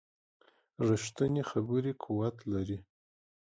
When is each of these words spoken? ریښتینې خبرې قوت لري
ریښتینې 0.87 1.43
خبرې 1.51 1.91
قوت 2.03 2.37
لري 2.53 2.77